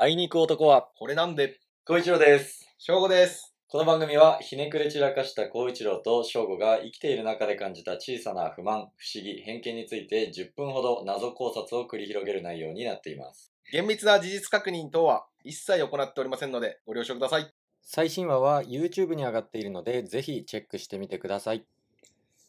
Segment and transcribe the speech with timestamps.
[0.00, 2.72] あいに行く男は、これなんで、孝一郎です。
[2.78, 3.52] 正午です。
[3.66, 13.52] この番組は、ひねくれ散らかした孝一郎と正吾が生きている中で感じた小さな不満、不思議、偏見について10分ほど謎考察を繰り広げる内容になっています。
[13.72, 17.52] 厳密な事実確認等は一切行っておりませんので、ご了承ください。
[17.82, 21.64] 最新話は YouTube に上がっているので、ぜひチェックしてみてください。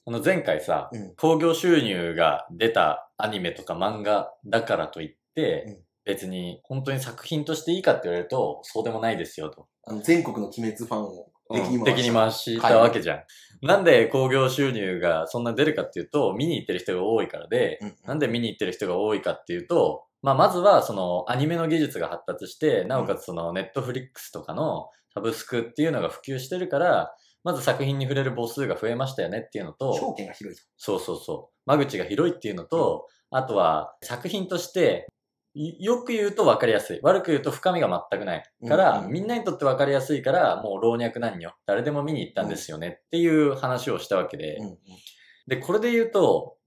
[0.05, 9.67] あの前回さ、うん興行収入が出たアニメとか漫画だからといって、うん別に本当に作品としていいかって言われると、そうでもないですよと。
[9.85, 11.95] あの全国の鬼滅ファンを敵にうん回した。
[11.95, 13.23] 敵に回したわけじゃん。
[13.62, 27.13] なんで興行収入がそんな出るかっていうと、見に行ってる人が多いからで、うんなんで見に行ってる人が多いかっていうと、まあ、まずはそのアニメの技術が発達して、なおかつそのネットフリックスとかのサブスクっていうのが普及してるから、
[27.44, 30.67] まず作品に触れる母数が増えましたよねっていうのと、証券が広いと。
[30.77, 31.70] そうそうそう。
[31.70, 35.11] 間口が広いっていうのと、あとは作品として、い
[35.55, 36.99] よく言うと分かりやすい。
[37.02, 38.44] 悪く言うと深みが全くない。
[38.67, 44.58] から、うんうんみんなにとって分かりやすいから、もう老若男女、誰でも見に行ったんですよねっていう話をしたわけで。
[44.58, 44.77] うんうん
[45.47, 46.58] で、これで言うと、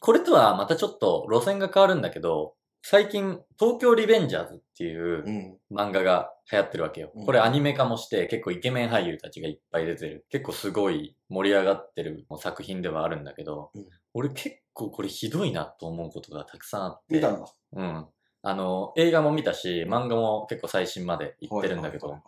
[0.00, 5.58] これとはまたちょっと路線が変わるんだけど、最近、東京リベンジャーズっていううん。
[5.76, 7.26] 漫画が流行ってるわけようん。
[7.26, 10.26] これアニメ化もして結構イケメン俳優たちがいっぱい出てる。
[10.30, 17.14] 結構すごい盛り上がってる作品ではあるんだけど、うん俺結構これひどいなと思うことがたくさんあって。
[17.14, 17.46] 見たんだ。
[17.74, 18.06] うん。
[18.42, 22.20] あの、映画も見たし、漫画も結構最新まで行ってるんだけど、はい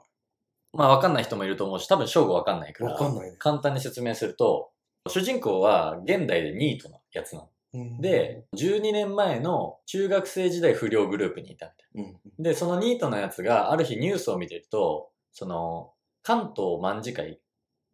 [0.74, 3.34] まあわかんない人もいると思うし、多分正吾わかんないから、わかね。
[3.38, 4.70] 簡単に説明すると、
[5.08, 7.48] 主人公は現代でニートなやつなの。
[7.74, 8.00] うん。
[8.00, 12.42] で、、12年前の中学生時代不良グループにいたみたいうん。
[12.42, 17.40] で、そのニートのやつがある日ニュースを見てると、その、関東卍会、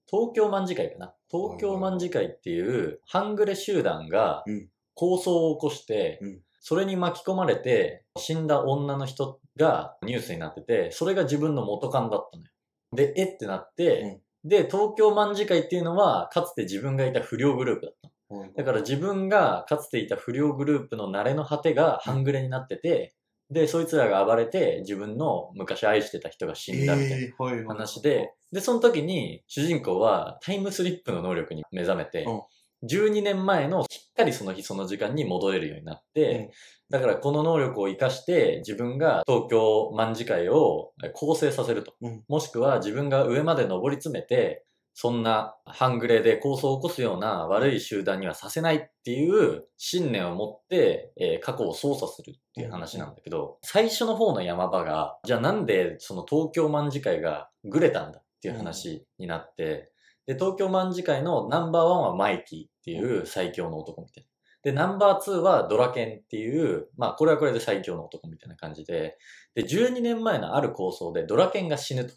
[0.07, 1.15] 東京卍会かな。
[1.31, 4.69] 東京卍会っていう半グレ集団がうん。
[4.95, 12.51] 抗争を起こして、うんそれに巻き込まれて死んだ女の人がニュースになってて、それが自分の元カノだったのよ。
[12.93, 18.53] で、えってなって、で、東京卍会っていうのはかつて自分がいた不良グループだったの。
[18.57, 23.15] だから自分がかつていた不良グループの慣れの果てが半グレになってて、
[23.51, 32.43] で、そいつらが暴れて自分の昔愛してた人が死んだみたいなえーはいで、その時に主人公はタイムスリップの能力に目覚めてうん、
[32.85, 36.51] 12年前のしっかりその日その時間に戻れるようになって、
[36.91, 41.95] だからこの能力を活かして自分が東京卍会を構成させると。
[42.01, 59.93] うんもしくは自分が上まで上り詰めて、そんな半グレで構想を起こすような悪い集団にはさせないっていう信念を持って、えー過去を操作するっていう話なんだけど、最初の方の山場が、じゃあなんでその東京卍会がグレたんだっていう話になって、
[60.29, 64.29] で、東京卍会のナンバーワンはマイキーっていう最強の男みたいな。
[64.63, 69.17] で、ナンバー2はドラケンっていう、まあこれはこれで最強の男みたいな感じで、
[69.55, 72.13] で、12年前のある構想でドラケンが死ぬと。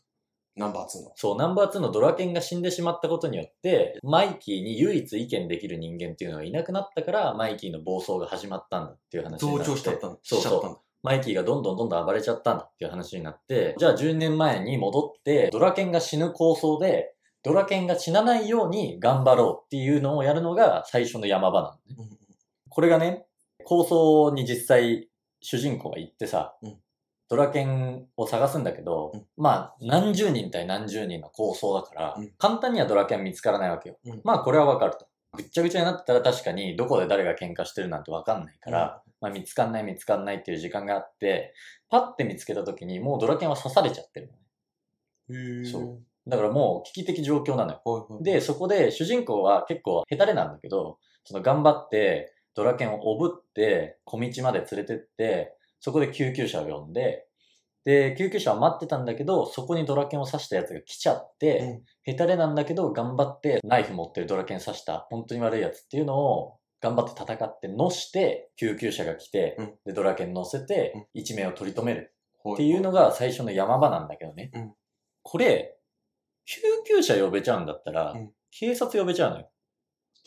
[0.58, 1.14] ナンバー2の。
[1.16, 9.66] そう、ナンバー2のドラケンが死んでしまったことによって、マイキーに唯一意見できる人間っていうのがいなくなったから、マイキーの暴走が始まったんだっていう話になって。
[9.70, 10.20] 同調しちゃったんだ。
[10.22, 10.78] そうそう。
[11.04, 22.10] マイキーがどんどんどんどん暴れちゃったんだっていう話になって、じゃあ12年前に戻って、ドラケンが死ぬ構想で、ドラケンが死なないように頑張ろうっていうのをやるのが最初の山場なのね。
[22.70, 23.26] これがね、
[23.64, 25.10] 構想に実際
[25.42, 26.78] 主人公が行ってさ、うん
[27.30, 33.98] ドラケンを探すんだけど、うんまあ何十人対何十人の構想だから、うん簡単にはドラケン見つからないわけよ。
[34.04, 35.08] うんまあこれはわかると。
[35.38, 41.54] ぐっちゃぐちゃになったら確かにどこで誰が喧嘩してるなんてわかんないから、まあ見つかんない見つかんないっていう時間があって、
[41.90, 44.30] パッて見つけた時にもうドラケンは刺されちゃってる
[45.30, 45.72] のね。
[45.72, 47.82] そうだからもう危機的状況なのよ。
[47.84, 48.24] はいはい。
[48.24, 57.26] で、そこで主人公は結構ヘタレなんだけど、その頑張ってドラケンをおぶって小道まで連れてって、そこで救急車を呼んで、
[57.84, 74.52] で、救急車を待ってたんだけど、そこにドラケンを刺したやつが来ちゃって、うんヘタレなんだけど頑張ってナイフ持ってるドラケン刺した本当に悪いやつっていうのを頑張って戦ってのして、救急車が来て、うんで、ドラケン乗せてうん、一命を取り留めるはっていうのが最初の山場なんだけどね。
[74.54, 74.74] うん
[75.24, 75.78] これ、
[76.52, 79.50] 救急車呼べちゃうんだったら、うん警察呼べちゃうのよ。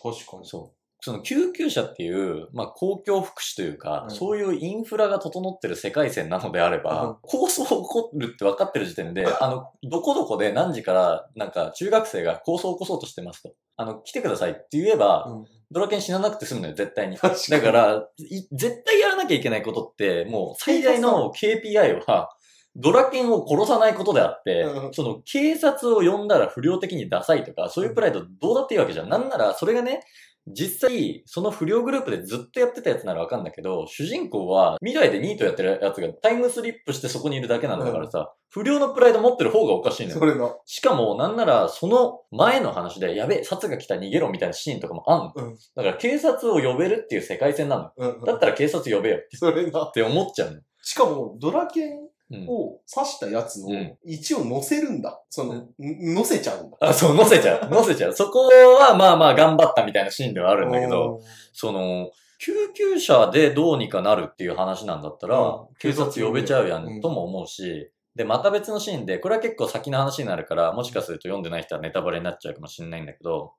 [0.02, 0.46] 確かに。
[0.46, 0.76] そう。
[1.02, 13.52] その救急車っていう、まあ公共福祉というか、うんそういうインフラが整ってる世界線なのであれば、うん構想起こるって分かってる時点で、 あの、どこどこで何時から、なんか中学生が構想を起こそうとしてますと。
[13.76, 17.16] あの、来てくださいって言えば、うんドラケン死ななくて済むのよ、絶対に。
[17.16, 22.30] だから、い絶対やらなきゃいけないことって、もう最大の KPI は、
[22.76, 29.08] ドラケンを殺さないことであって、うんその警察を呼んだら不良的にダサいとか、そういうプライドどうだっていいわけじゃん。
[29.08, 30.00] なんなら、それがね、
[30.46, 40.18] 実際、その不良グループでずっとやってたやつならわかんだけど、主人公は未来でニートやってるやつがタイムスリップしてそこにいるだけなんだからさ、不良のプライド持ってる方がおかしいのよ。
[40.18, 40.58] それの。
[40.66, 45.32] しかも、なんなら、その前の話で、やべえ、殺が来た逃げろみたいなシーンとかもあんの。
[45.34, 48.16] うんだから警察を呼べるっていう世界線なのよ。
[48.18, 48.24] うん。
[48.24, 49.84] だったら警察呼べよってそれな。
[49.84, 50.60] って思っちゃうの。
[50.84, 52.48] しかも、ドラケンうん。
[52.48, 55.22] を刺したやつをうん一応乗せるんだ。
[55.28, 56.76] その、ん乗せちゃうんだ。
[56.80, 57.68] あ、そう、乗せちゃう。
[57.70, 58.12] 乗せちゃう。
[58.14, 61.20] そこは、まあまあ、頑張ったみたいなシーンではあるんだけど、
[61.52, 73.52] その、救急車でどうにかなるっていう話なんだったら、うん警察呼べちゃうやうんんとも思うし、で、また別のシーンで、これは結構先の話になるから、もしかすると読んでない人はネタバレになっちゃうかもしれないんだけど、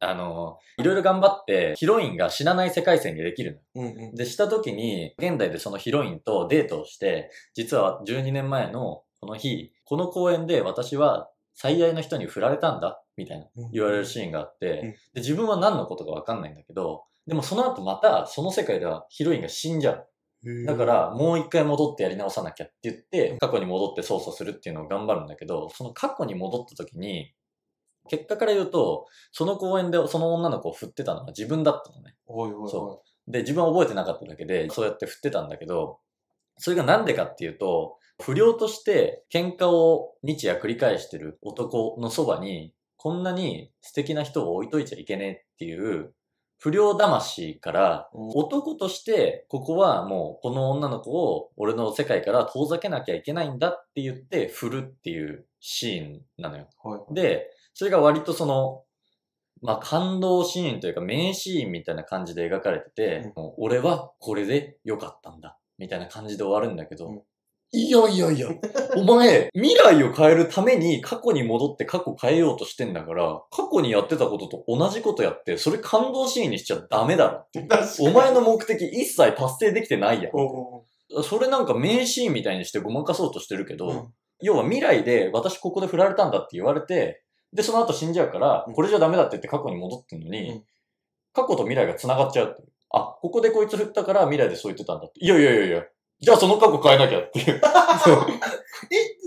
[0.00, 3.82] あの、いろいろ頑張って、ヒロインが死なない世界線にできるの。
[3.82, 4.14] うんうん。
[4.14, 20.08] で、した時に、現代でそのヒロインとデートをして、実は12年前のこの日、この公園で私は最愛の人に振られたんだ、みたいな言われるシーンがあって、うんで、自分は何のことかわかんないんだけど、でもその後またその世界ではヒロインが死んじゃう。
[20.66, 27.32] だから、もう一回戻ってやり直さなきゃって言って、過去に戻って操作するっていうのを頑張るんだけど、その過去に戻った時に、
[28.08, 32.14] 結果から言うと、その公園でその女の子を振ってたのは自分だったのね。
[32.26, 32.70] おいおいおい。
[32.70, 35.98] そで、自分は覚えてなかっただけで、そうやって振ってたんだけど、
[36.58, 46.14] それがなんでかっていうと、不良として喧嘩を日夜繰り返してる男のそばに、こんなに素敵な人を置いといちゃいけねえっていう、
[46.58, 56.68] 不良魂から、うん男として、ここはもうこの女の子を俺の世界から遠ざけなきゃいけないんだって言って振るっていうシーンなのよ。
[56.82, 57.14] はい。
[57.14, 58.82] で、それが割とその、
[59.62, 65.58] まあ、感動シーンというか名シーンみたいな感じで描かれてて、もう俺はこれで良かったんだ。
[65.78, 67.22] みたいな感じで終わるんだけど、うん
[67.76, 68.48] いやいやいや、
[68.96, 77.66] お前、未来を変えるために過去に戻って過去変えようとしてんだから、過去にやってたことと同じことやって、それ感動シーンにしちゃダメだろって。
[77.98, 80.32] お前の目的一切達成できてないやん。
[81.24, 87.23] それなんか名シーンみたいにしてごまかそうとしてるけど、うん要は未来で私ここで振られたんだって言われて、
[87.54, 90.64] で、その後死んじゃうから、うんこれじゃダメだって言って過去に戻ってんのに、うん
[91.36, 92.64] 過去と未来が繋がっちゃう。
[92.90, 95.18] あ、ここでこいつ振ったから未来でそう言ってたんだって。
[95.18, 95.82] いやいやいやいや、
[96.20, 97.54] じゃあその過去変えなきゃっていう。
[97.58, 97.60] え、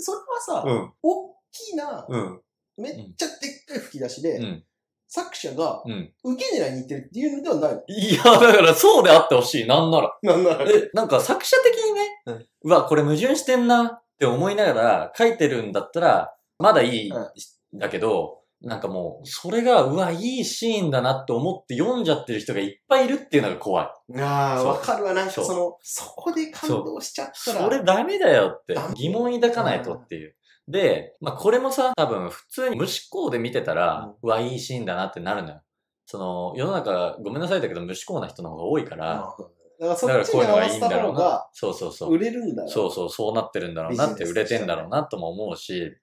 [0.02, 2.42] それはさ、うん、大きな、うん、
[2.78, 4.64] めっちゃでっかい吹き出しで、うん、
[5.10, 6.14] 作者がうん。
[6.24, 7.84] 受け狙いに行ってるっていうのではないの？
[7.88, 10.18] いや、だからそうであってほしい、なんなら。
[10.24, 10.64] なんなら。
[10.64, 17.32] え、なんか作者的にね、うんうわ、これ矛盾してんなって思いながら書いてるんだったら、まだいい、うん
[17.74, 24.20] だけど、なんかもう、それが、うわ、いいシーンだなって思って読んじゃってる人がいっぱいいるっていうのが怖い。
[24.20, 25.14] ああ、わかるわ。
[25.14, 27.60] なんかそうその、そこで感動しちゃったら。
[27.62, 30.36] それダメだよって疑問抱かないとっていう。
[30.68, 35.62] で、まあこれもさ、多分普通に無思考で見てたら、うわ、いいシーンだなってなるのよ。
[36.08, 39.36] その、世の中、ごめんなさいだけど無思考な人の方が多いから、
[39.80, 41.50] だからそっちに合わせた方いんだろうなが。
[41.54, 42.14] そうそうそう。
[42.14, 42.70] 売れるんだよ。
[42.70, 45.96] そうそう、そうなってるんだろうなって売れてんだろうなとも思うし。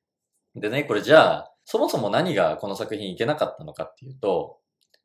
[0.54, 4.58] でね、これじゃあ、そもそも何がこの作品いけなかったのかっていうと、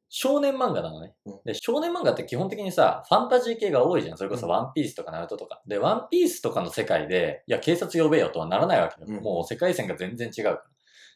[0.09, 1.39] 少年漫画なのねうん。
[1.45, 4.17] で、少年漫画って基本的にさ、ファンタジー系が多いじゃん。
[4.17, 5.61] それこそうんワンピースとかナルトとか。
[5.67, 9.07] で、ワンピースとかの世界で、いや、警察呼べよとはならないわけよ。
[9.07, 10.63] うんもう世界線が全然違うから。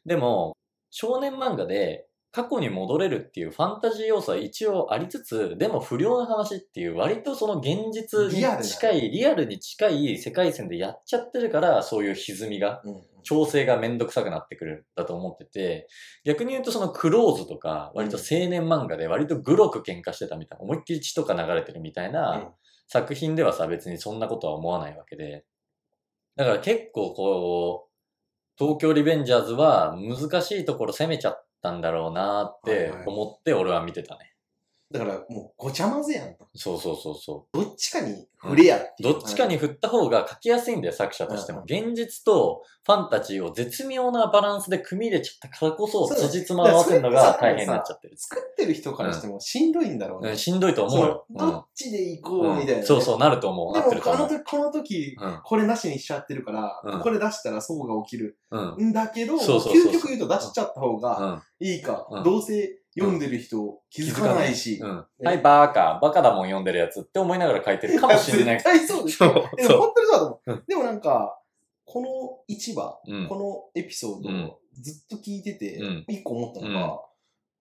[0.05, 0.55] でも、
[0.91, 13.01] 少年漫画で過去に戻れるっていうファンタジー要素は一応ありつつ、でも不良の話っていう割とその現実に近い、リアルに近い世界線でやっちゃってるから、そういう歪みが、うん。
[13.23, 15.87] 調整がめんどくさくなってくるんだと思ってて、
[16.25, 22.51] 逆に言うとそのクローズとか、割と青年漫画で割とグロく喧嘩してたみたいな、思いっきり血とか流れてるみたいな
[22.87, 25.45] 作品ではさ、別にそんなことは思わないわけで。
[26.35, 27.93] だから結構こう、
[28.57, 34.32] 東京リベンジャーズは難しいところ攻めちゃったんだろうなって思って俺は見てたね。
[34.93, 36.47] だからもうごちゃ混ぜやんと。
[36.53, 39.07] そうそうそうそどっちかに触れやってう。
[39.07, 39.13] いう。
[39.15, 41.63] どっちかに振った方が書きやすいんだよ、作者としても。
[41.63, 48.15] 現実とファンタジーを絶妙なバランスで組み入れちゃったからこそ、そ辻褄合わせるのが大変になっちゃってる。
[48.17, 50.31] 作ってる人からしてもしんどいんだろうね。
[50.31, 51.25] うん、しんどいと思うよ。
[51.31, 52.79] どっちで行こうみたいなね。
[52.81, 53.73] うんそうそう、なると思う。
[53.73, 54.27] でも、あの。
[54.27, 55.39] 時、この時、うん。
[55.43, 58.37] これなしにしちゃってるから、うんこれ出したらそうが起きる。
[58.51, 58.89] うん。
[58.89, 61.67] んだけど、究極言うと出しちゃった方がうん。
[61.67, 62.07] いいか。
[62.11, 64.79] うんどうせ読んでる人気づかないし。
[64.81, 65.05] うん。
[65.23, 68.63] はい、バーカ、バカだもん読んでるやつって思いながら書いてるかもしれない 絶。
[68.63, 69.25] 対そうでしょ。
[69.25, 70.63] そうでもそ本当にそうだと思うう。
[70.67, 71.39] でもなんか、
[71.85, 72.07] この
[72.55, 73.35] 1話、こ。
[73.35, 76.99] のエピソードずっと聞いててうん、一個思ったのうんが、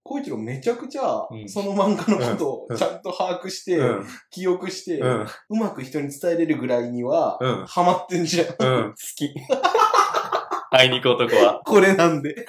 [0.05, 4.07] 小一郎めちゃくちゃう、んその漫画のことうんをちゃんと把握して、うん。
[4.31, 5.27] 記憶して、う。
[5.51, 7.39] うんまく人に伝えれるぐらいには。
[7.67, 8.47] ハマってんじゃん。
[8.57, 9.33] 好き。
[10.75, 11.61] あいに行く男は。
[11.65, 12.47] これなんで。